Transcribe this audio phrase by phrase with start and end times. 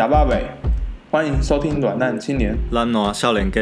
[0.00, 0.46] 假爸北，
[1.10, 2.56] 欢迎收听软烂青年。
[2.70, 3.60] 烂暖少年家，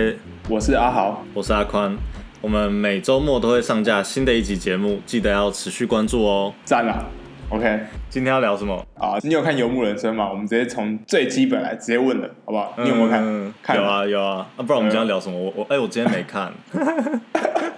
[0.49, 1.99] 我是阿豪，我是阿宽。
[2.41, 6.55] 我们每周末都会上架新的一集节目，记得要持续关注哦。
[6.65, 7.07] 赞了
[7.49, 7.81] ，OK。
[8.09, 9.19] 今天要聊什么啊？
[9.25, 10.31] 你有看《游牧人生》吗？
[10.31, 12.73] 我们直接从最基本来直接问了，好不好？
[12.85, 13.21] 你有没有看？
[13.21, 14.47] 嗯、看有啊有啊。
[14.57, 15.37] 啊，不然我们今天要聊什么？
[15.37, 16.53] 我我哎、欸，我今天没看。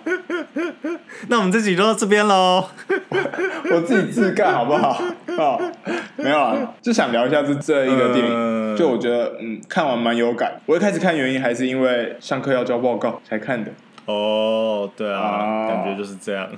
[1.29, 2.67] 那我们这集就到这边喽。
[3.73, 5.01] 我自己自干好不好？
[5.37, 5.61] 好，
[6.25, 8.33] 没有啊，就想聊一下这这一个电影。
[8.33, 10.61] 嗯、就我觉得，嗯，看完蛮有感。
[10.67, 13.71] 我一开始看原因还是因为上课要交报告才看的。
[14.07, 16.49] 哦，对啊，啊感觉就是这样。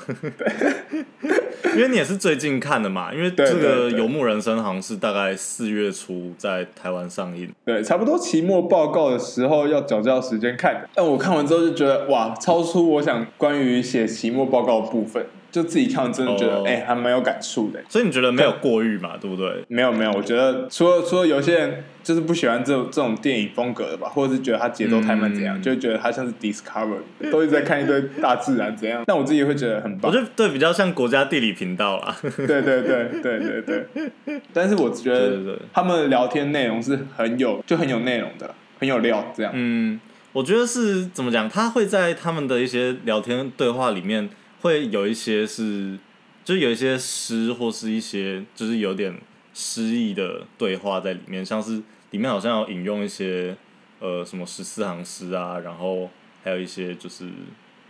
[1.74, 7.50] 因为你也是最近看的嘛，因为这个《游牧人生》好像是大概四月初在台湾上映。
[7.64, 10.88] 对，差不多期末报告的时候要缴交时间看的。
[10.94, 15.24] 但我看完之后就觉得，哇，超出我想关于写期末报告的部分。
[15.52, 16.66] 就自己看，真的觉得哎、oh.
[16.66, 17.78] 欸，还蛮有感触的。
[17.88, 19.18] 所以你觉得没有过誉嘛？
[19.20, 19.62] 对不对？
[19.68, 29.04] 没有没有，我觉得除了除了有些人就是不喜欢这种这种电影风格的吧，或者是觉得它节奏太慢怎样，嗯、就觉得它像是 Discovery，都一直在看一堆大自然怎样。
[29.06, 30.10] 但我自己会觉得很棒。
[30.10, 32.16] 我觉得对，比较像国家地理频道啦。
[32.22, 34.10] 对对对对对对。
[34.54, 39.52] 但是我觉得他们的聊天内容是很有就很有内容的，很有料这样。
[39.54, 40.00] 嗯，
[40.32, 41.46] 我觉得是怎么讲？
[41.46, 44.30] 他会在他们的一些聊天对话里面。
[44.62, 45.98] 会有一些是，
[46.44, 49.14] 就是有一些诗或是一些就是有点
[49.52, 51.82] 诗意的对话在里面，像是
[52.12, 53.56] 里面好像有引用一些
[53.98, 56.08] 呃什么十四行诗啊，然后
[56.44, 57.24] 还有一些就是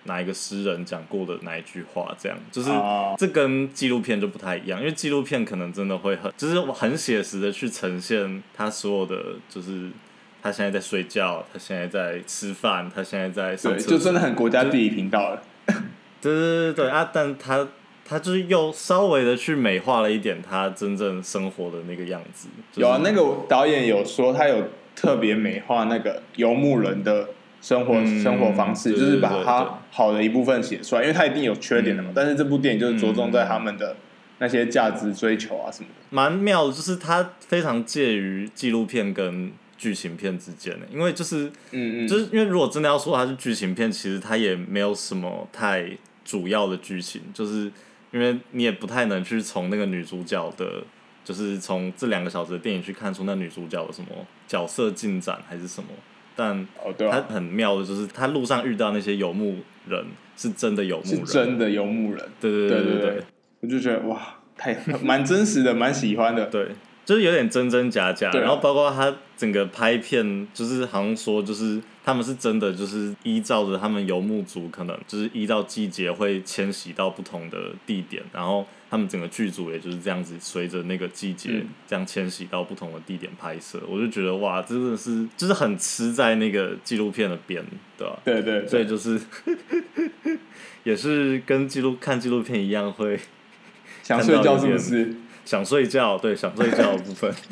[0.04, 2.70] 哪一个诗人讲过的哪一句话，这样就是
[3.18, 9.90] 这跟纪录片就不太一样，因为纪录片可能真的会很就是很写实的去呈现他所有的，就是
[10.42, 15.42] 他现在在睡觉，他现在在吃饭，他现在在上厕所，就真的很国家地理频道了。
[16.22, 17.10] 对对对对啊！
[17.12, 17.66] 但他
[18.04, 22.48] 他就是又稍微的去美化了一点他真正生活的那个样子。
[22.70, 27.30] 就是、有啊，那个导演有说他有特别美化那个游牧人的
[27.60, 32.10] 生活、嗯、生活方式，就是把他好的一部分写出来，因为他一定有缺点的嘛。
[32.10, 33.96] 嗯、但是这部电影就是着重在他们的
[34.38, 36.06] 那些价值追求啊什么的。
[36.10, 45.90] 蛮妙的，就是他非常介于纪录片跟剧情片之间的，因为就是嗯嗯，就是因为如果真的要说它是剧情片，其实它也没有什么太。
[46.24, 47.70] 主要的剧情就是，
[48.10, 50.82] 因为你也不太能去从那个女主角的，
[51.24, 54.08] 就是从这两个小时的电影去看出那女主角有什么
[54.46, 55.88] 角色进展还是什么。
[56.34, 56.66] 但
[57.10, 60.04] 他很妙的就是，他路上遇到那些游牧人
[60.36, 62.26] 是真的游牧人，是真的游牧人。
[62.40, 63.22] 对对对对对，
[63.60, 66.46] 我就觉得哇，太蛮真实的，蛮喜欢的。
[66.46, 66.68] 对。
[67.04, 87.64] 就是有点真真假假，然后包括他整个拍片，就是好像说，就是他们是真的，就是依照着他们游牧族可能就是依照季节会迁徙到不同的地点，然后他们整个剧组也就是这样子随着那个季节这样迁徙到不同的地点拍摄，我就觉得哇，真的是就是很吃在那个纪录片的边，
[87.98, 88.18] 对吧？
[88.24, 89.20] 对对，所以就是
[90.84, 93.18] 也是跟记录看纪录片一样会
[94.04, 95.16] 想睡觉，是不是？
[95.44, 97.32] 想睡觉，对，想睡觉的部分。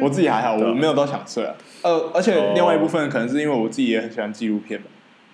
[0.00, 1.54] 我自己还好，我没有到想睡啊。
[1.82, 4.88] 呃，而且另外一部分可能是因为我自己也很喜欢纪录片吧，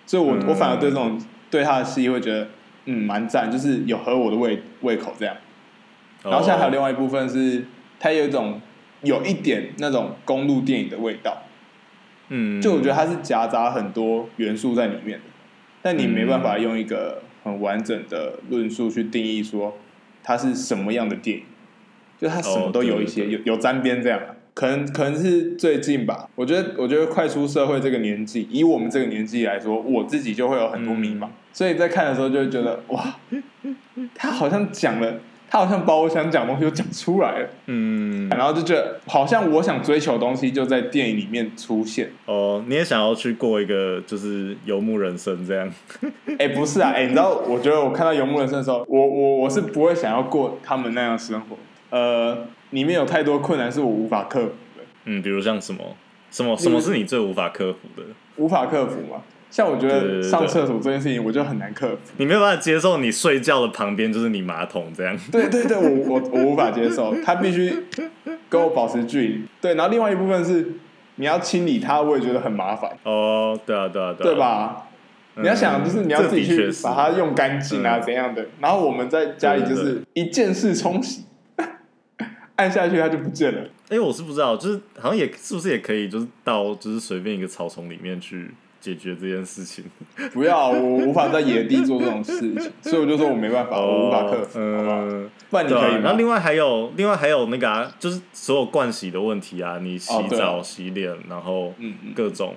[0.05, 1.19] 所以我我反而对这种
[1.49, 2.47] 对他的戏会觉得
[2.85, 5.35] 嗯蛮赞，就是有合我的胃胃口这样。
[6.23, 7.65] 然后现在还有另外一部分是，
[7.99, 8.61] 它有一种
[9.01, 11.43] 有一点那种公路电影的味道。
[12.29, 15.25] 嗯，就我觉得它是夹杂很多元素在里面的，
[15.81, 19.77] 但你没办法用一个很完整的论述去定义说。
[20.23, 21.43] 它是什么样的电影？
[22.19, 24.19] 就它什么都有一些、oh, 有有沾边这样，
[24.53, 26.29] 可能可能是最近吧。
[26.35, 33.15] 我觉得我觉得快出社会这个年纪，以我们这个年纪来说，我自己就会有很多迷茫，嗯、所以在看的时候就会觉得哇，
[34.13, 35.19] 他好像讲了。
[35.49, 42.11] 他好像把我想讲的东西都讲出来了，嗯，然后就觉得好像我想追求的东西就在电影里面出现。
[42.25, 45.73] 哦，你也想要去过一个就是游牧人生这样？
[46.37, 51.57] 哎、欸，不是啊，哎、欸，你知道，我觉得我看到游牧人生的时候，我我我是不会想要过他们那样的生活。
[51.89, 54.47] 呃，里面有太多困难是我无法克服
[54.77, 54.83] 的。
[55.05, 55.81] 嗯，比如像什么
[56.29, 58.03] 什么什么是你最无法克服的？
[58.35, 59.23] 无法克服吗？
[59.51, 61.97] 像我觉得上厕所这件事情，我就很难克服。
[62.17, 65.17] 你没有办法接受你睡觉的旁边就是你马桶这样。
[65.31, 67.73] 对对对，我 我我无法接受，他必须
[68.47, 69.43] 跟我保持距离。
[69.59, 70.73] 对，然后另外一部分是
[71.15, 72.91] 你要清理它，我也觉得很麻烦。
[73.03, 74.85] 哦，对啊，对啊，对啊，对吧？
[75.35, 78.45] 你要想，就是你要自己去把它用干净啊，怎样的？
[78.59, 81.23] 然后我们在家里就是一键式冲洗，
[82.57, 83.61] 按下去它就不见了。
[83.89, 88.51] 哎，我是不知道，就是好像也是不是也可以，就是到就是随便一个草丛里面去。
[88.79, 89.83] 解决这件事情。
[90.33, 95.05] 不要，我无法在野地做这种事情，所以我就说我没办法，哦、我无法克服，好不好？
[95.49, 95.99] 不然你可以吗？
[96.03, 101.73] 然后另外还有，另外还有那个啊，就是所有盥洗的问题啊，你洗澡、哦、洗脸，然后
[102.15, 102.55] 各种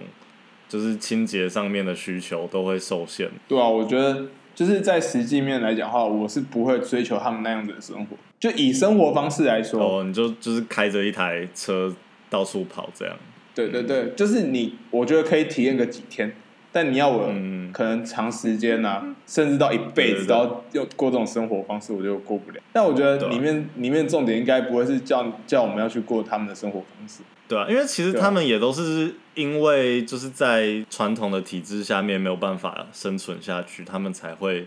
[0.68, 3.28] 就是清洁上面的需求都会受限。
[3.48, 8.16] 对啊，我觉得就是在实际面来讲的话，我是不会追求他们那样子的生活。
[8.38, 11.94] 就以生活方式来说，哦，你就就是开着一台车
[12.28, 13.16] 到处跑这样。
[13.54, 16.34] 对对对，就是你，我觉得可以体验个几天。
[16.74, 17.26] 但你要我
[17.70, 22.58] 可能长时间呐、啊，甚至到一辈子都要要过这种生活方式，我就过不了。
[22.72, 34.64] 但我觉得里面里面重点应该不会是叫叫我们要去过他们的生活方式，对啊，因为其实他们也都是因为就是在传统的体制下面没有办法生存下去，他们才会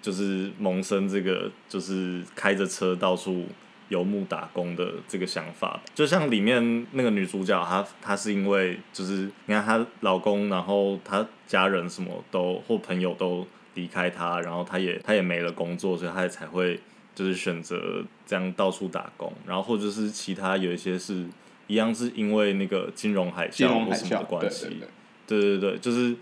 [0.00, 3.46] 就是萌生这个就是开着车到处。
[3.88, 16.78] 游牧打工的这个想法，就像里面那个女主角，她她是因为就是你看她老公，然后她家人什么都或朋友都离开她，然后她也她也没了工作，所以她也才会
[17.14, 21.24] 就是选择这样到处打工，然后或者是其他有一些是
[21.66, 24.82] 一样是因为那个金融海啸或什么的关系，
[25.26, 26.14] 对对对，就是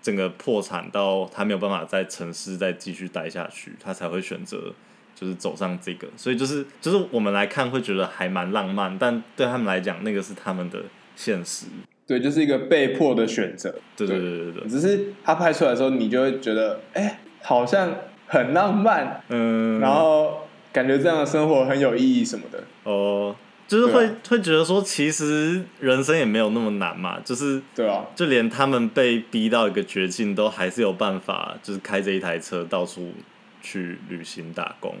[0.00, 4.72] 整个破产到她没有办法在城市再继续待下去，她才会选择。
[5.20, 10.78] 就是走上这个，所以就是就是我们来看会觉得还蛮浪漫，但对他们来讲，那个是他们的
[11.14, 11.66] 现实。
[12.06, 13.74] 对，就是一个被迫的选择。
[13.94, 14.68] 对对对对对。
[14.68, 17.94] 只是他拍出来的时候，你就会觉得，哎、欸，好像
[18.26, 19.22] 很浪漫。
[19.28, 19.78] 嗯。
[19.78, 22.64] 然后感觉这样的生活很有意义什么的。
[22.84, 23.36] 哦，
[23.68, 33.12] 就是会、啊、会觉得说，其实人生也没有那么难嘛，就是对啊，就连他们被逼到一个绝境，都还是有办法，就是开着一台车到处。
[33.60, 34.94] 去旅行打工，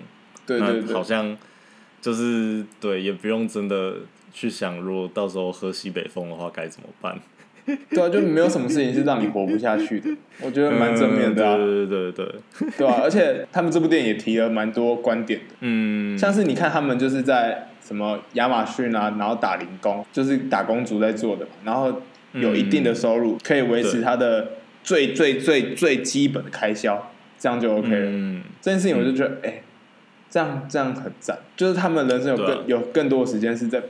[0.46, 1.36] 对对对，那好像
[2.00, 3.96] 就是对，也不用真的
[4.32, 7.18] 去想，如果到时候喝西北风的话该怎么办？
[7.88, 10.10] 对啊，就没有什么事情是让你活不下去的，
[10.42, 11.56] 我觉得蛮正面的啊。
[11.56, 22.00] 对对对对，对啊，而且他们这部电影也提了蛮多观点的，嗯，像是你看他们就是在什么亚马逊啊，然后打零工，就是打工族在做的嘛，然后
[22.32, 24.52] 有一定的收入，可以维持他的
[24.82, 27.09] 最最最最基本的开销。
[27.40, 28.10] 这样就 OK 了。
[28.10, 29.62] 嗯，这件事情我就觉得，哎、
[30.28, 31.38] 这样这样很赞。
[31.56, 33.82] 就是他们人生有更、啊、有更多的时间是在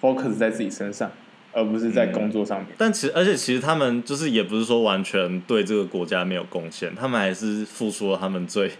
[0.00, 1.10] focus 在自己身上，
[1.52, 2.68] 而不是在工作上面。
[2.68, 8.70] 嗯、但其实，而且其实他们就是也不是说完全对这个国家没有贡献，他们还是付出了他们最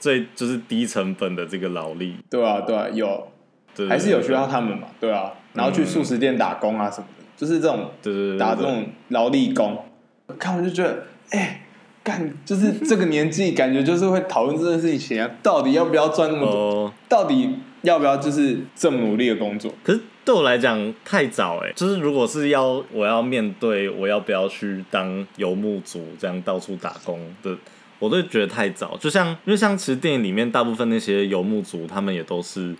[0.00, 2.16] 最就是低成本的这个劳力。
[2.28, 3.28] 对啊，对啊，有，
[3.76, 4.88] 对还是有需要他们嘛？
[4.98, 9.84] 对啊，然后去素食店打工啊什么的，就是这种，对对对，打这种劳力工，
[10.38, 11.58] 看我就觉得，哎、欸。
[12.02, 16.60] 干就是这个年纪，感觉就是会讨论这件事情啊，到底要不要赚那么多？
[16.60, 19.72] 哦、到底要不要就是这么努力的工作？
[19.84, 27.56] 可是对我来讲太早哎，就是如果是要我要面对我要不要去当游牧族这样到处打工的，
[27.98, 28.96] 我都觉得太早。
[28.98, 32.74] 就像因为像其实电影里面大部分那些游牧族，他们也都是。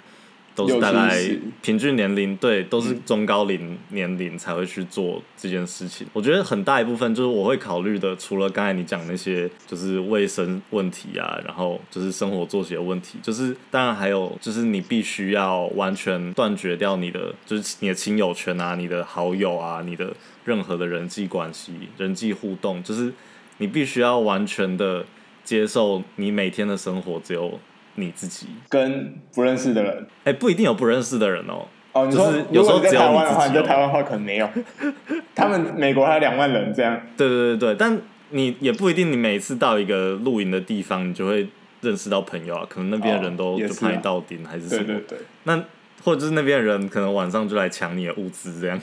[0.54, 1.18] 都是大概
[1.62, 6.06] 平均年龄，对，都是中高龄年龄才会去做这件事情。
[6.12, 20.14] 我觉得很大一部分就是我会考虑的，除了刚才你讲那些，就是卫生问题啊，然后就是生活作息的问题，就是当然还有就是你必须要完全断绝掉你的，就是你的亲友圈啊，你的好友啊，你的
[20.44, 23.12] 任何的人际关系、人际互动，就是
[23.58, 25.04] 你必须要完全的
[25.42, 27.58] 接受你每天的生活只有。
[27.94, 31.66] 你自己跟不认识的人，哎、欸，不一定有不认识的人哦。
[31.92, 34.48] 哦，你说有时候在台湾的话，你在台湾的话可能没有。
[35.34, 36.98] 他们美国还有两万人这样。
[37.16, 41.46] 对对对对，但你也不一定，你每次到一个露营的地方，你就会
[41.82, 42.66] 认识到朋友啊。
[42.66, 44.84] 可能那边的人都就怕你到顶还是什么。
[44.84, 45.18] 对对对。
[45.44, 45.62] 那
[46.02, 48.80] 或者是那边的人可能晚上就来抢你的物资，这样，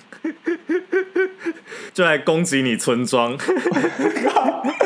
[1.94, 3.36] 就来攻击你村庄。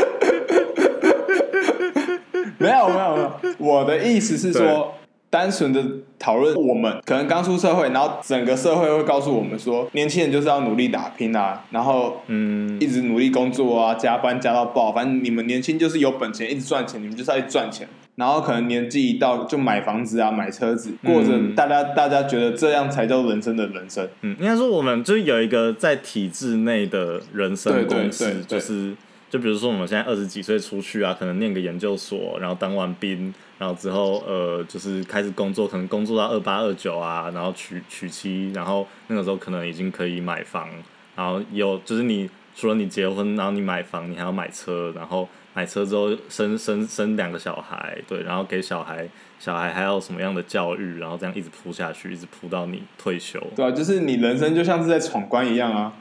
[2.64, 4.94] 没有没有没有，我的意思是说，
[5.30, 5.84] 单纯的
[6.20, 24.08] 讨论我们可能刚出社会，然后整个社会会告诉我们说，年轻人就是要努力打拼啊，然后嗯，一直努力工作啊，加班加到爆，反正你们年轻就是有本钱，一直赚钱，你们就是要去赚钱，然后可能年纪一到就买房子啊，买车子，过着大家大家觉得这样才叫人生的人生。
[24.22, 28.96] 嗯，应该说我们就是有一个在体制内的人生公式，就是。
[29.34, 40.70] 就比如说我们现在二十几岁出去啊，可能念个研究所，然后当完兵，然后之后呃就是开始工作，可能工作到二八二九啊，然后娶娶妻，然后那个时候可能已经可以买房，
[41.16, 49.10] 然后有就是你除了你结婚，然后你买房，你还要买车，然后买车之后生生生两个小孩，对，然后给小孩
[49.40, 53.42] 小孩还要什么样的教育，然后这样一直铺下去，一直铺到你退休。
[53.56, 55.94] 对啊，就是你人生就像是在闯关一样啊，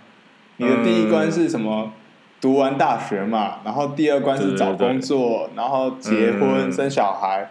[0.58, 1.94] 你的第一关是什么？
[2.42, 7.49] 读完大学嘛，然后第二关是找工作，然后结婚、嗯、生小孩，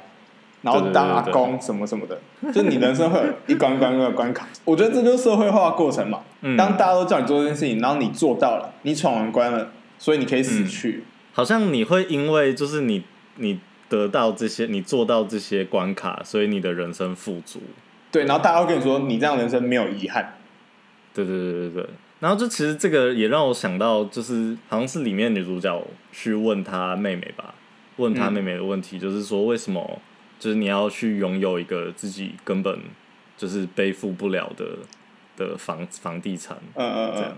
[0.63, 2.19] 然后当阿公什么什么的，
[2.51, 4.45] 就你人生会有一关关关关卡。
[4.65, 6.19] 我觉得这就是社会化过程嘛。
[6.41, 11.05] 嗯、当大家都叫你做这件事情，然后你做到了，你闯完关了，所以你可以死去。
[11.05, 13.05] 嗯、好像你会因为就是你
[13.37, 17.61] 你得到这些，你做到这些关卡，所以你的人生富足。
[18.11, 20.33] 对，然后大家会跟你说，你这样人生没有遗憾。
[21.13, 21.89] 对对对对对。
[22.21, 27.55] 然后就其实这个也让我想到，就是好像是里面女主角去问她妹妹吧，
[27.95, 29.99] 问她妹妹的问题，就是说为什么
[30.37, 32.79] 就是你要去拥有一个自己根本
[33.35, 34.77] 就是背负不了的
[35.35, 37.37] 的房房地产，嗯嗯这样。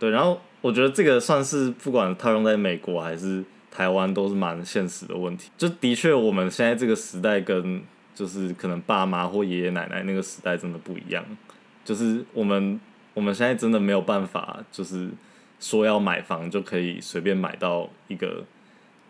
[0.00, 5.48] 对，然后我觉得这个算是不管套用在美国还是台湾都是蛮现实的问题。
[5.56, 7.80] 就的确我们现在这个时代跟
[8.16, 11.24] 就是可能爸妈或爷爷奶奶那个时代真的不一样，
[11.84, 12.80] 就是我们。
[13.14, 15.08] 我们现在真的没有办法，就是
[15.60, 18.44] 说要买房就可以随便买到一个，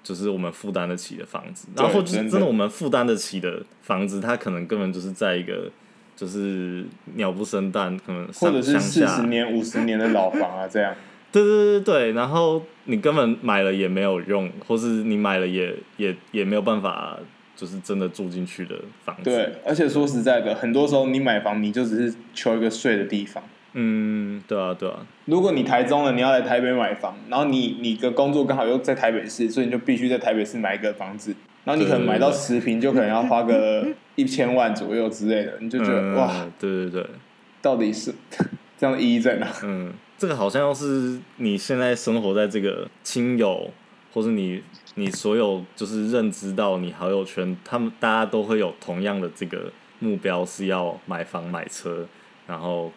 [0.02, 1.68] 就是我们负担得起的房子。
[1.76, 5.70] 然后就是真的我们负担得起的房子，它可能根本就是在一个
[6.16, 10.94] 就是鸟不生蛋，可能或者是四十年、五十年的老房啊，这样。
[11.32, 17.18] 对对对对，然后你根本买了也没有用，或是你买了也也也没有办法，
[17.56, 19.22] 就是真的住进去的房子。
[19.24, 23.42] 对，而且说实在的，很多时候你买房，你就只是求一个睡的地方。
[23.74, 25.06] 嗯，对啊，对啊。
[25.24, 37.06] 如果你台中了，你要来台北买房，然后你你的工作刚好又在台北市，所以你就必须在台北市买一个房子，然后你可能买到十平，就可能要花个 一千万左右之类的，你就觉得、嗯、哇，对对对，
[37.62, 38.14] 到底是
[38.76, 39.48] 这样的意义在哪？
[39.62, 43.70] 嗯，这个好像要是你现在生活在这个亲友，
[44.12, 44.62] 或是你
[44.96, 52.06] 你所有就是认知到你好友圈，他们大家都会有同样的这个目标，是要买房买车，
[52.46, 52.92] 然后。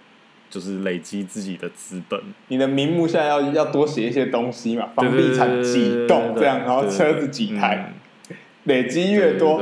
[0.56, 7.94] 就是累积自己的资本，你的名目现在要要多写一些东西嘛，房地产几栋这样，然后车子几台，
[8.64, 9.62] 累积越多，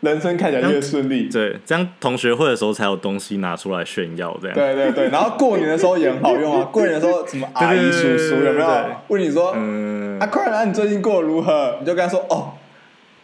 [0.00, 1.30] 人生看起来越顺利。
[1.30, 4.54] 对，这样同学会的时候才有东西拿出来炫耀，这样。
[4.54, 9.56] 对对对，然后过年的时候也很好用啊， 过年的时候什么阿姨叔叔有没有问你说，
[10.20, 11.78] 阿快啊，你最近过得如何？
[11.80, 12.52] 你就跟他说哦。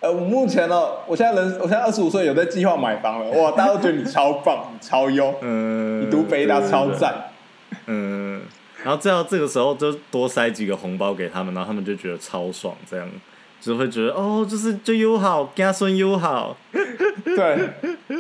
[0.03, 3.31] 呃，我目前呢，我现在人，我现在二十五岁，有在计划买房了。
[3.41, 7.31] 哇，大家都觉得你超棒，你超优，嗯，你读北大超赞，
[7.87, 8.43] 嗯，
[8.83, 13.09] 然后这样这个时候就多塞几个红包给他们，然后他们就觉得超爽，这样
[13.61, 16.57] 就会觉得哦，就是就友好，家孙友好，
[17.25, 17.69] 对，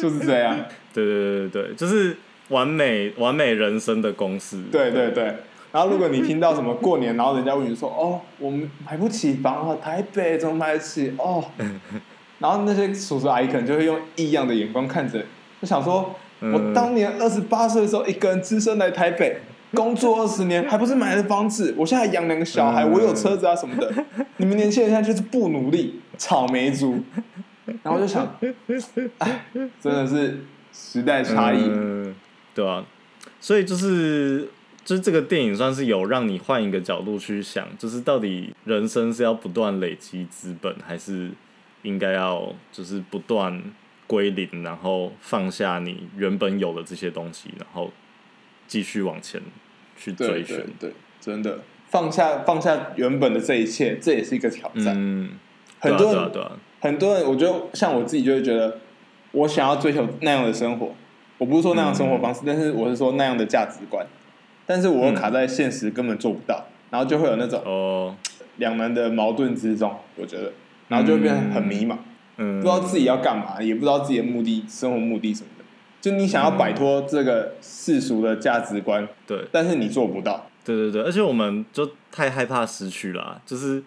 [0.00, 0.56] 就是这样，
[0.94, 2.16] 对对对对，就是
[2.50, 5.34] 完美完美人生的公式，对对对。
[5.72, 11.42] 然后，如果你听到什么过年，然后人家问你说：“哦，我们买不起房啊，台北怎么买得起？”哦，
[12.38, 15.24] 然后那些叔叔阿姨可能就会用异样的眼光看着，
[15.62, 16.14] 就想说
[16.52, 19.38] ：“我当年二十八岁的时候，一个人只身来台北
[19.72, 21.74] 工作二十年，还不是买了房子？
[21.78, 23.90] 我现在还养两个小孩，我有车子啊什么的。
[24.36, 27.00] 你们年轻人现在就是不努力，草莓族。
[27.82, 28.36] ”然后我就想，
[29.18, 29.46] 哎，
[29.80, 32.14] 真的是时代差异，嗯，
[32.54, 32.84] 对啊，
[33.40, 34.50] 所以就是。
[34.84, 41.30] 就是这个电影算是有让你换一个角度去想，就是到底人生是要不断累积资本，还是
[41.82, 43.62] 应该要就是不断
[44.06, 47.92] 归零，然后放下你原本有的这些东西，然后
[48.66, 49.40] 继续往前
[49.96, 50.56] 去追寻。
[50.56, 54.94] 对，对，对，真的放下放下原本的这一切，这也是一个挑战。
[54.96, 55.30] 嗯，
[55.78, 56.32] 很多人，
[56.80, 58.78] 很多人，我觉得像我自己就会觉得，
[59.30, 60.92] 我想要追求那样的生活。
[61.38, 64.04] 我不是说那样的生活方式，嗯，但是我是说那样的价值观。
[64.66, 68.14] 但是我又卡在现实，根本做不到，嗯、然后就会有那种
[68.56, 70.52] 两难的矛盾之中，我觉得，
[70.88, 71.96] 然后就会变得很迷茫，
[72.36, 75.64] 嗯，不知道自己要干嘛，也不知道自己的目的、生活目的什么的。
[76.00, 80.46] 就你想要摆脱这个世俗的价值观，对、嗯，但是你做不到。
[80.64, 83.82] 对对对，而且我们就太害怕失去了、啊，就是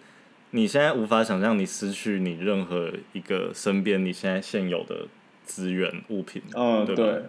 [0.50, 5.06] 你现在无法想象你失去你任何一个身边你现在现有的
[5.44, 6.94] 资源物品，嗯，对。
[6.94, 7.22] 对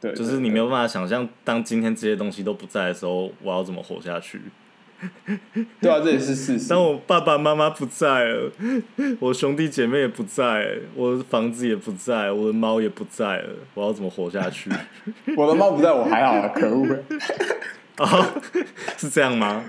[0.00, 4.40] 对，就是你没有办法想象，当今天这些东西都不在的时候，我要怎么活下去？
[5.80, 6.68] 对啊，这也是事实。
[6.70, 8.50] 当我爸爸妈妈不在了，
[9.20, 14.70] 我兄弟姐妹也不在，我的房子也不在，我的猫也不在了，我要怎么活下去？
[15.36, 16.86] 我的猫不在，我还好啊，可恶！
[17.98, 18.26] 哦，
[18.96, 19.64] 是这样吗？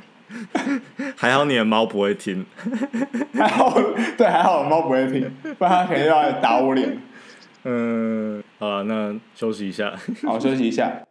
[1.15, 2.45] 还好你的猫不会听，
[3.33, 3.77] 还好，
[4.17, 6.97] 对，还好我猫不会听，不然它肯定要来打我脸。
[7.69, 9.93] 嗯，好了，那休息一下。
[10.23, 11.03] 好，休息一下。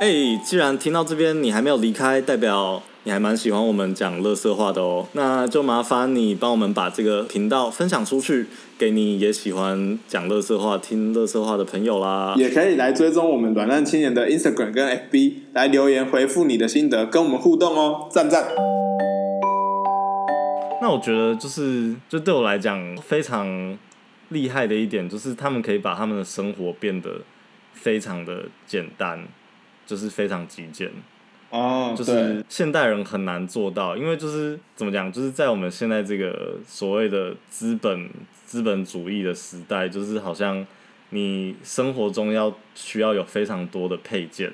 [0.00, 8.46] 哎、欸，既然听到这边你还没有离开，代表你还蛮喜欢我们讲乐色话的哦，那就麻烦你帮我们把这个频道分享出去，
[8.78, 12.34] 给你也喜欢讲乐色话、听乐色话的朋友啦。
[12.36, 18.46] 也可以来追踪我们软烂青年的 Instagram 跟 FB，来留言回复你的心得，跟我们互动哦，赞赞。
[20.80, 23.76] 那我觉得就是，就对我来讲非常
[24.30, 27.20] 厉害的一点，就是他们可以把他们的生活变得
[27.72, 29.26] 非常的简单，
[29.86, 30.90] 就是非常极简。
[31.50, 38.10] 哦，就是现代人很难做到，因为就是怎么讲，就是在我们现在这个所谓的资本
[38.44, 40.66] 资本主义的时代，就是好像
[41.08, 44.52] 你生活中要需要有非常多的配件，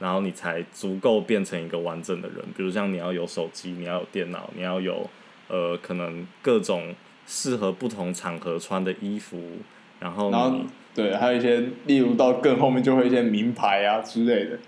[0.00, 2.38] 然后你才足够变成一个完整的人。
[2.56, 5.08] 比如像你要有手机，你要有电脑，你要有
[5.46, 6.92] 呃可能各种
[7.26, 9.38] 适合不同场合穿的衣服，
[10.00, 10.56] 然后你然后
[10.94, 14.58] 对，还有一些例如到更后面就会一些名牌啊之类的。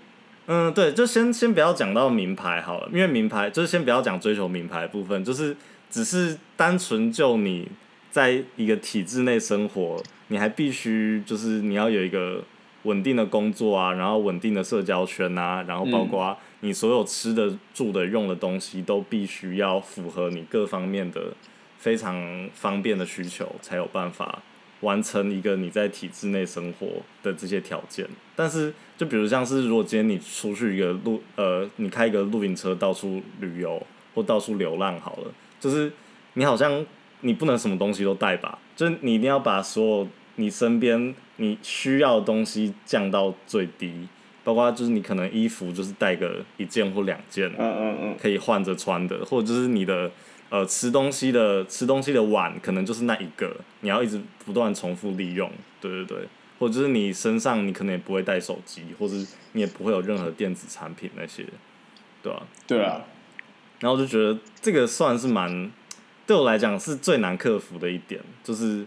[0.47, 5.55] 嗯，对，就先先不要讲到名牌好了，因为名牌就是先不要讲追求名牌的部分，就是
[5.89, 7.67] 只是单纯就你
[8.11, 12.43] 在一个体制内生活，你还必须就是你要有一个
[12.83, 21.33] 稳定的工作啊，然后稳定的社交圈啊，然后包括你所有吃的、住的、用的东西都必须要符合你各方面的
[21.85, 24.41] 非常方便的需求，才有办法。
[24.81, 26.87] 完成一个你在体制内生活
[27.23, 33.81] 的这些条件，但是就比如像是如果今天你出去一个露呃，你开一个露营车到处旅游
[34.13, 35.91] 或到处流浪好了，就是
[36.33, 36.85] 你好像
[37.21, 44.07] 你不能什么东西都带吧，就是你一定要把所有你身边你需要的东西降到最低，
[44.43, 50.11] 包括就是你可能衣服就是带个一件或两件，嗯嗯嗯，可以换着穿的，或者就是你的。
[50.49, 56.17] 呃，吃东西的吃东西的碗可能就是那一个，你要一直不断重复利用，对对对，
[56.59, 59.15] 或者就是你身上你可能也不会带手机，或者
[59.53, 61.43] 你也不会有任何电子产品那些，
[62.21, 62.43] 对吧？
[62.67, 63.01] 对啊。
[63.79, 65.71] 然后我就觉得这个算是蛮
[66.27, 68.85] 对我来讲是最难克服的一点，就是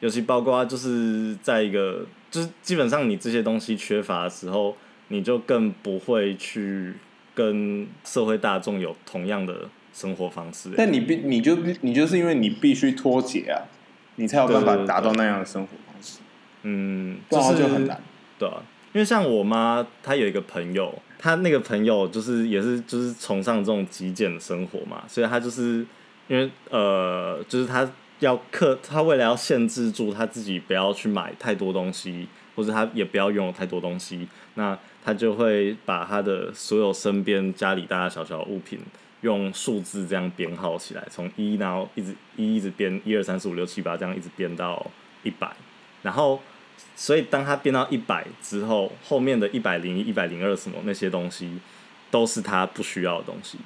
[0.00, 4.76] 尤其包括就是在一个就是基本上你这些东西缺乏的时候，
[5.08, 6.94] 你就更不会去
[7.32, 9.70] 跟社会大众有同样的。
[9.96, 13.64] 生活方式，但你必你就你就是因为你必须脱节啊，
[14.16, 16.18] 你才有办法达到那样的生活方式。
[16.64, 17.98] 嗯，不然就很难。
[18.38, 18.60] 对啊，
[18.92, 25.86] 因为像我妈，她有一个朋友，她那个朋友就是也是就是崇尚这种极简的生活嘛，所以她就是
[26.28, 38.78] 因为呃，就是她要克，她为了要限制住她自己不要去买太多东西，或者她也不要拥有太多东西，那她就会把她的所有身边家里大大小小的物品。
[39.22, 44.86] 用数字这样编号起来，从一然后一直一一直编一二三四五六七八这样一直编到
[45.22, 45.50] 一百，
[46.02, 46.40] 然后
[46.94, 51.58] 所以当他编到一百之后，后面的一百零一、一百零二什么那些东西
[52.10, 53.58] 都是他不需要的东西，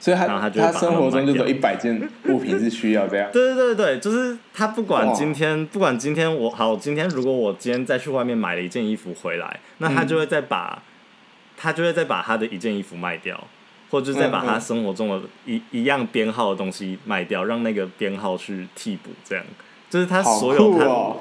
[0.00, 3.30] 所以他然后他就他生活中就有一百件物品是需要这样。
[3.32, 10.82] 对对对对，就是他不管今天不管今天我好，今天如果我今天再去外面买了一件衣服回来，那他就会再把、嗯、
[11.56, 13.42] 他就会再把他的一件衣服卖掉。
[13.94, 19.44] 或者再把他生活中的一一样编号的东西卖掉，让那个编号去替补，这样
[19.88, 21.14] 就是他所有他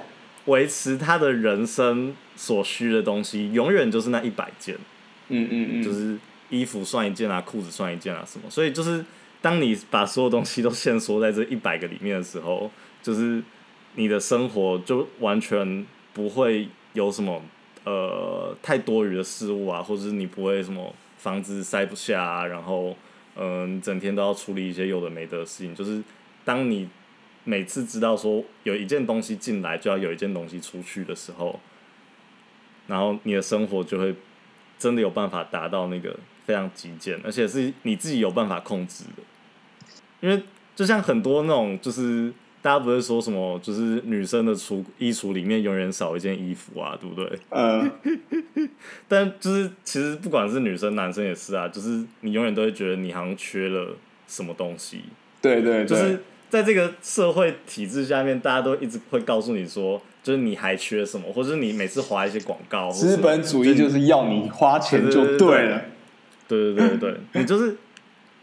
[0.46, 4.76] 维持他的人生所需的东西，永远就是那一百件。
[5.28, 6.18] 嗯嗯嗯，就是
[6.50, 8.50] 衣服算一件啊，裤子算一件啊，什么？
[8.50, 9.06] 所以就是
[9.40, 12.72] 当你把所有东西都限缩在这一百个里面的时候，
[13.04, 13.44] 就是
[13.94, 17.40] 你的生活就完全不会有什么
[17.84, 20.92] 呃太多余的事物啊，或者是你不会什么。
[21.24, 22.94] 房子塞不下，然后，
[23.38, 25.74] 嗯，整天都要处理一些有的没的事情。
[25.74, 26.04] 就是
[26.44, 26.90] 当你
[27.46, 31.58] 每次知道说有一件东西进来，就要有一件东西出去的时候，
[32.88, 34.14] 然后你的生活就会
[34.78, 36.14] 真的有办法达到那个
[36.46, 39.24] 非常极简，而且是你自己有办法控制的。
[40.20, 40.44] 因为
[40.76, 42.34] 就像很多那种就是。
[42.64, 47.40] 大家不是说什么，就是女生的橱衣橱里面永远少一件衣服啊，对不对？
[47.50, 47.92] 嗯。
[49.10, 53.98] 但就是其实不管是女生男生也是啊，就是你永远都会觉得你好像缺了
[54.30, 55.02] 什么东西。
[55.42, 55.86] 对对对。
[55.86, 62.90] 就是在这个社会体制下面，大家都一直会告诉你说，就是你还缺什么，或者你每次划一些广告。
[62.90, 65.82] 资本主义就是要你花钱就对了。
[66.48, 67.76] 对对对对，对，你就是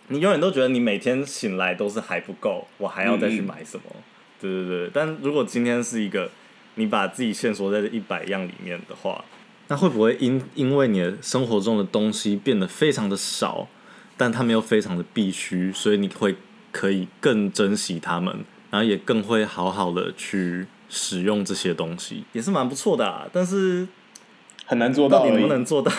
[0.09, 3.85] 你永远都觉得你每天醒来都是还不够，我还要再去买什么。
[3.89, 4.03] 嗯
[4.41, 6.31] 对对对，但如果今天是一个
[6.77, 9.25] 你把自己限缩在这一百样里面的话，
[9.69, 13.69] 那会不会因因为你的生活中的东西变得非常的少，
[14.17, 16.35] 但他们又非常的必须，所以你会
[16.73, 23.29] 可以更珍惜他们，然后也更会好好的去使用这些东西，也是蛮不错的啊。
[23.33, 23.87] 但是
[24.67, 25.93] 很难做到，到底能不能做到？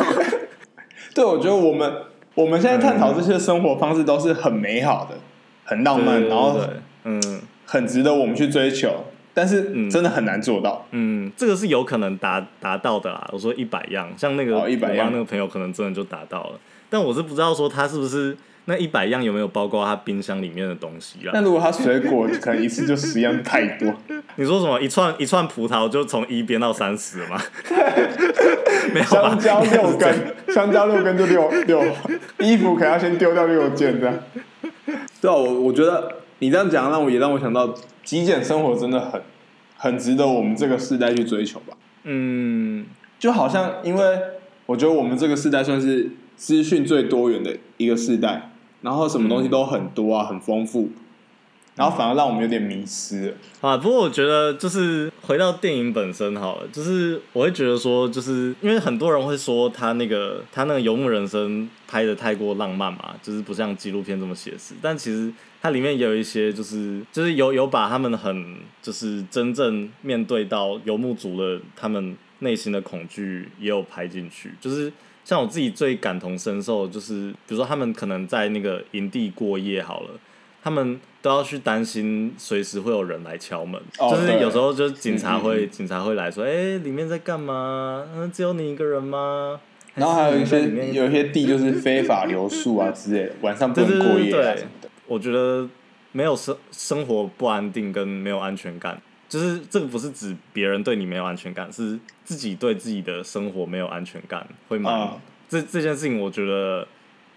[1.13, 1.93] 对，我觉得我们
[2.35, 5.17] 我们现在探讨这些生活方式都是很美好的、
[5.63, 6.59] 很浪漫，然后
[7.03, 10.85] 嗯，很值得我们去追求，但是真的很难做到。
[10.91, 13.25] 嗯，这个是有可能达达到的啦。
[13.31, 21.31] 我说一百样，像那个哦100样那个朋友可能真的就达到了，但我是不知道说他是不是那一百样有没有包括他冰箱里面的东西啦。
[21.33, 23.93] 那如果他水果可能一次就十样太多，
[24.35, 27.41] 你说什么一串一串葡萄就从一编到三十了吗？
[28.93, 31.81] 没有香蕉六根，香蕉六根就六六，
[32.39, 34.13] 衣服可能要先丢掉六件这样。
[35.21, 37.71] 对啊，我我觉得你这样讲，让我也让我想到
[38.03, 39.21] 极简生活真的很
[39.77, 41.77] 很值得我们这个时代去追求吧。
[42.03, 42.87] 嗯，
[43.19, 44.19] 就好像因为
[44.65, 48.49] 我觉得我们这个时代算是资讯最多元的一个时代，
[48.81, 50.89] 然后什么东西都很多啊，很丰富。
[51.75, 53.77] 然后反而让我们有点迷失啊！
[53.77, 64.75] 不过我觉得就是回到电影本身好了，就是我会觉得说，就是因为很多人会说他那个他那个《游牧人生》拍的太过浪漫嘛，就是不像纪录片这么写实。
[64.81, 65.31] 但其实
[65.61, 74.53] 它里面也有一些，就是就是有有把他们很就是真正面对到游牧族的他们内心的恐惧也有拍进去。
[74.59, 74.91] 就是
[75.23, 80.09] 像我自己最感同身受，就是比如说他们可能在那个营地过夜好了。
[80.63, 88.05] 他们都要去担心，随时会有人来敲门，哦、就是有时候就是警察会警察会来说，哎、欸，里面在干嘛？
[88.15, 89.59] 嗯，只有你一个人吗？
[89.95, 90.61] 然后还有一些
[90.93, 94.67] 有一些地就是非法留宿啊 之类的，晚上不能过夜。
[95.07, 95.67] 我觉得
[96.11, 105.13] 没有生生活不安定跟没有安全感，就是这个不是指别人对你没有安全感，是自己对自己的生活没有安全感，会吗？
[105.13, 105.19] 嗯、
[105.49, 106.87] 这这件事情我觉得。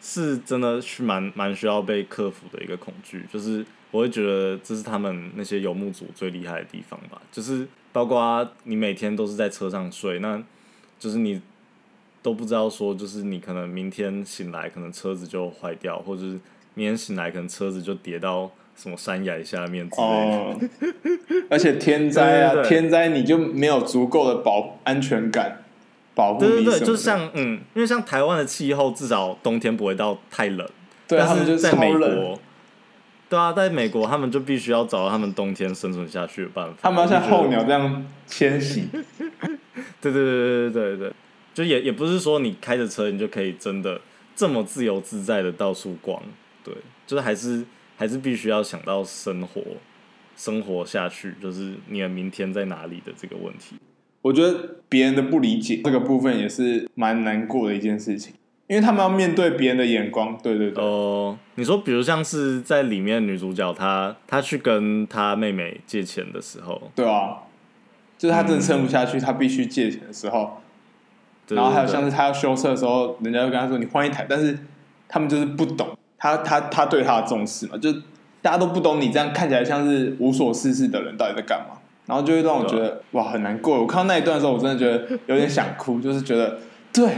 [0.07, 10.39] 是真的是蛮蛮需要被克服的一个恐惧，就是我会觉得这是他们那些游牧族最厉害的地方吧，就是包括你每天都是在车上睡，那
[10.99, 11.41] 就是你
[12.21, 16.39] 都不知道说，就是你可能明天醒来，可能车子就坏掉，或者是
[16.75, 20.37] 明天醒来，可能车子就跌到什么山崖下面之类的。
[20.37, 20.61] 哦，
[21.49, 25.64] 而且天灾啊，对对对，天灾你就没有足够的保安全感。
[26.39, 30.69] 对对对，就像嗯，因为像台湾的气候，至少冬天不会到太冷。
[31.09, 32.41] 对，但是在美国，
[33.29, 36.75] 对啊，在美国他们就必须要找到他们冬天生存下去的办法。
[36.83, 38.89] 他们要像候鸟这样迁徙。
[40.01, 41.13] 对对对对对对对，
[41.53, 44.01] 就也也不是说你开着车你就可以真的
[44.37, 46.23] 这么自由自在的到处逛。
[46.63, 46.73] 对，
[47.07, 47.65] 就是还是
[47.97, 49.63] 还是必须要想到生活，
[50.37, 53.77] 生活下去，就是你的明天在哪里的这个问题。
[54.25, 58.33] 我觉得别人的不理解这个部分也是蛮难过的一件事情，
[58.69, 60.35] 因为他们要面对别人的眼光。
[60.43, 60.83] 对对对。
[60.83, 67.43] 哦、呃，你说，比如像是在里面女主角她她去跟她妹妹借钱的时候，对啊，
[68.17, 70.63] 就是她真的撑不下去，她、嗯、必须借钱的时候，
[71.49, 74.59] 然后还有像是她要修车的时候，人家就跟她说你换一台，但是
[75.07, 77.93] 他们就是不懂她她她对她的重视嘛，就
[78.41, 81.74] 大家都不懂你这样看起来像是无所事事的人到底在干嘛。
[82.07, 83.81] 然后就会让我觉得哇很难过。
[83.81, 86.59] 我看到那一段的时候，我真的觉得有点想哭， 就是觉得，
[86.93, 87.09] 对，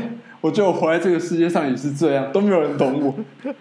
[0.41, 3.15] 我觉得我活在这个世界上也是这样，都没有人懂我。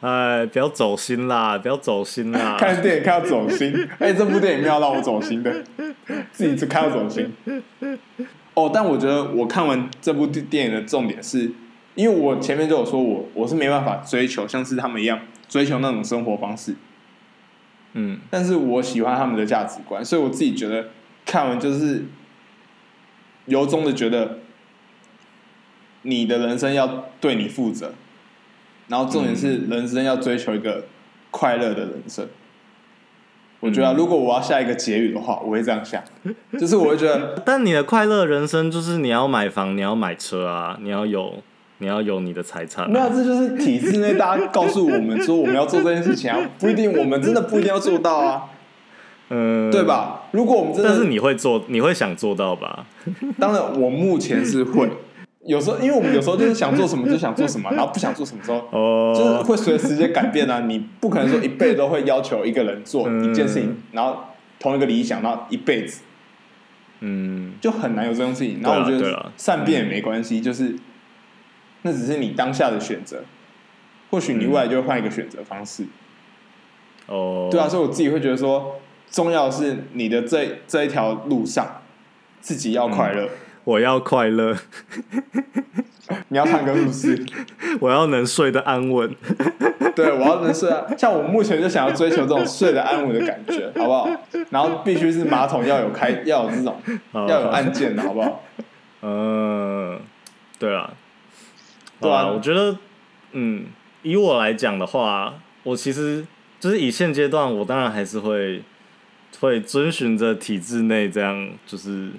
[0.00, 2.56] 哎，不要走心啦，不要走心啦。
[2.60, 5.50] 看电影看到走心，哎，这部电影没有让我走心的，
[6.30, 7.32] 自己只看到走心。
[8.52, 11.50] 哦，但我觉得我看完这部电影的重点是，
[11.94, 16.74] 因为我前面就有说我我是没办法追求像是他们一样追求那种生活方式。
[17.94, 20.90] 嗯，但是我喜欢他们的价值观，所以我自己觉得
[21.24, 22.04] 看完就是
[23.46, 24.38] 由衷的觉得，
[26.02, 27.94] 你的人生要对你负责，
[28.88, 30.84] 然后重点是人生要追求一个
[31.30, 32.28] 快乐的人生。
[33.60, 36.02] 我觉得如果我要下一个结语的话，我会这样想，
[36.58, 41.42] 就是我会觉得， 但你的快乐人生就是你要买房，你要买车啊，你要有。
[41.78, 48.44] 你要有你的财产，没有，这就是体制内大家告诉我们说我们要做这件事情啊， 不一定，我们真的不一定要做到啊，
[49.30, 50.22] 嗯，对吧？
[50.30, 52.86] 如果我们真的，但是你会做，你会想做到吧？
[53.38, 54.88] 当然，我目前是会，
[55.44, 60.60] 有时候，因为我们有时候就是想做什么就想做什么， 然后不想做什么时候，哦，就是会随着时间改变啊。
[60.60, 64.16] 你不可能说一辈子都会要求一个人做一件事情，然后
[64.60, 66.02] 同一个理想，然后一辈子，
[67.00, 68.60] 嗯，就很难有这种事情。
[68.62, 70.76] 然后我觉得善变也没关系，就是。
[71.86, 73.22] 那只是你当下的选择，
[74.10, 75.84] 或许你未来就会换一个选择方式。
[77.06, 81.82] 哦、嗯，对啊，所以我自己会觉得说，重要的是你的这这一条路上，
[82.40, 83.30] 自己要快乐、嗯。
[83.64, 84.56] 我要快乐，
[86.28, 87.26] 你要唱歌是不是？
[87.80, 89.14] 我要能睡得安稳。
[89.94, 90.84] 对，我要能睡啊。
[90.98, 94.08] 像我目前就想要追求这种睡得安稳的感觉，好不好？
[94.50, 96.76] 然后必须是马桶要有开，要有这种，
[97.12, 98.42] 要有按键的，好不好？
[99.02, 100.00] 嗯，
[100.58, 100.90] 对啊。
[102.04, 102.76] 对啊，我觉得，
[103.32, 103.66] 嗯，
[104.02, 106.24] 以我来讲的话，我其实
[106.60, 108.62] 就是以现阶段，我当然还是会
[109.40, 112.10] 会遵循着体制内这样，就是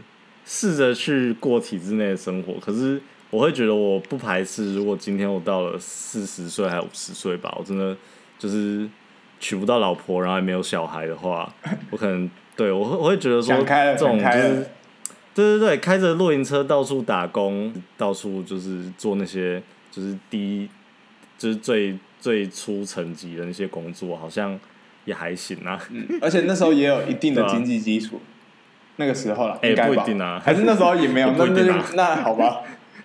[0.45, 2.53] 试着去过体制内的生活。
[2.59, 7.95] 可是我会觉得，我不排斥，如果今天我到了四十岁还五十岁吧，我真的
[8.37, 8.87] 就是
[9.39, 11.53] 娶不到老婆，然后也没有小孩的话，
[11.91, 14.67] 我可能对我会我会觉得说，这种就是。
[15.35, 19.61] 对对对，开着露营车到处打工，到处就是做那些
[19.95, 20.69] 就是第一，
[21.37, 24.59] 就是最最初层级的那些工作，好像
[25.05, 25.79] 也还行啊。
[25.91, 29.89] 嗯，而且那时候也有一定的经济基础，啊、那个时候了，应该吧？
[29.89, 32.61] 欸、不一定啊，还是那时候也没有， 那那那好吧。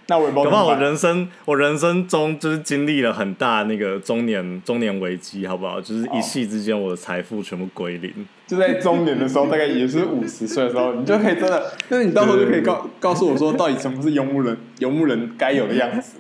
[0.09, 5.81] 那我也不知道，我人生我人生中就是经历了很大那个中年中年危机，好不好？
[5.81, 8.13] 就是一夕之间，我的财富全部归零。
[8.45, 16.17] 就在中年的时候，大概也是五十岁的时候，你就可以真的，那你到时候就可以告告诉我说，到底什么是游牧人游牧人该有的样子？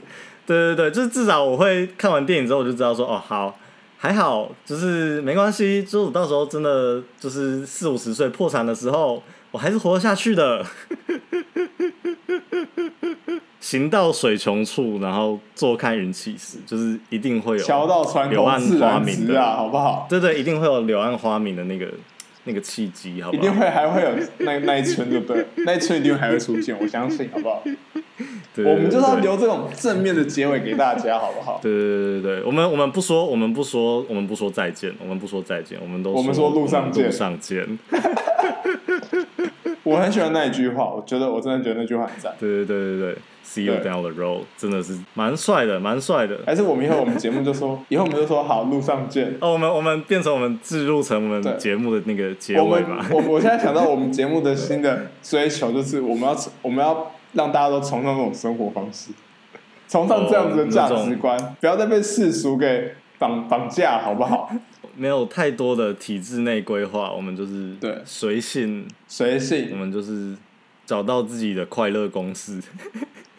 [0.50, 3.56] 对对对，就是至少我会看完电影之后，我就知道说，哦，好，
[3.98, 10.66] 还好，就是没关系，就是我到时候真的就是四五十岁破产的时候，我还是活得下去的。
[13.60, 20.08] 行到水穷处，然后坐看云起时，就是一定会有桥到船头自然直啊，好不好？
[20.10, 21.86] 对对，一定会有柳暗花明的那个
[22.50, 23.40] 那个契机，好不好？
[23.40, 24.08] 一定会还会有
[24.38, 27.62] 那那一村，就对，那一村一定还会出现，我相信，好不好？
[28.52, 31.60] 对，我们就是要留这种正面的结尾给大家，好不好？
[31.62, 37.78] 对对对对，我们我们不说，我们不说，我们不说再见，我们不说再见，我们都说我们说路上见，路上见。
[39.90, 42.32] 我很喜欢那一句话，我觉得我真的觉得那句话很赞。
[42.38, 46.38] 对对对对对，See you down the road，真的是蛮帅的，蛮帅的。
[46.46, 49.36] 还是我们以后我们节目就说，以后我们就说好，路上见。
[49.40, 53.04] 哦，我们我们变成我们自入成我们节目的那个结尾吧。
[53.10, 59.10] 我我现在想到我们节目的新的追求，就是我们要我们要让大家都崇尚这种生活方式，
[59.88, 64.50] 崇尚这样子的价值观，哦、不要再被世俗给绑绑架，好不好？
[64.96, 70.36] 没有太多的体制内规划，我们就是对随性随性，我们就是
[70.86, 72.60] 找到自己的快乐公式。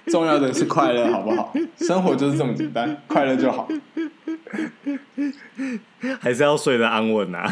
[0.07, 1.53] 重要的是快乐，好不好？
[1.77, 3.67] 生活就是这么简单，快乐就好。
[6.19, 7.47] 还是要睡得安稳啊。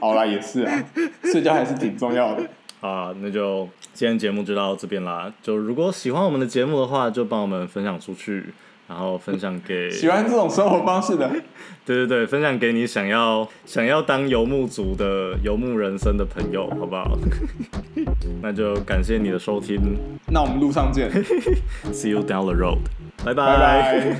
[0.00, 0.84] 好啦，也是啊，
[1.22, 2.48] 睡觉还是挺重要的。
[2.80, 5.32] 啊，那就今天节目就到这边啦。
[5.42, 8.46] 就如果喜欢我们的节目的话，就帮我们分享出去。
[8.88, 11.28] 然后分享给喜欢这种生活方式的，
[11.86, 17.16] 对对对，分享给你想要想要当游牧族的游牧人生的朋友，好不好？
[18.42, 19.96] 那就感谢你的收听，
[20.30, 21.10] 那我们路上见，
[21.92, 22.78] See you down the road，
[23.24, 24.16] 拜拜。